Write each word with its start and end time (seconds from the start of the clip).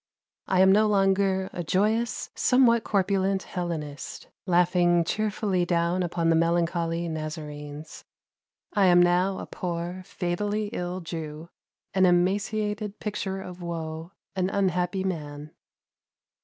I 0.47 0.61
am 0.61 0.71
no 0.71 0.87
longer 0.87 1.47
a 1.53 1.63
joyous, 1.63 2.31
somewhat 2.33 2.83
corpulent 2.83 3.43
Hellenist, 3.43 4.29
laughing 4.47 5.03
cheerfully 5.03 5.63
down 5.63 6.01
upon 6.01 6.29
the 6.31 6.35
melancholy 6.35 7.07
Nazarenes. 7.07 8.03
I 8.73 8.87
am 8.87 8.99
now 8.99 9.37
a 9.37 9.45
poor 9.45 10.01
fatally 10.07 10.69
ill 10.73 11.01
Jew, 11.01 11.49
an 11.93 12.07
emaciated 12.07 12.99
picture 12.99 13.41
of 13.41 13.61
woe, 13.61 14.13
an 14.35 14.49
unhappy 14.49 15.03
man." 15.03 15.51